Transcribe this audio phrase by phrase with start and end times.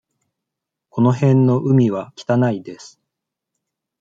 [0.89, 2.99] この辺の海は汚いです。